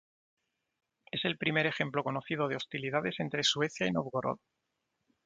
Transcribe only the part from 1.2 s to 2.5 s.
el primer ejemplo conocido